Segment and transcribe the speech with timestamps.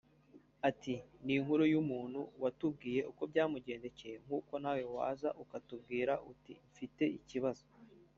[0.69, 0.93] Ati
[1.25, 7.65] “Ni inkuru y’umuntu watubwiye uko byamugendekeye nk’uko nawe waza ukatubwira uti mfite ikibazo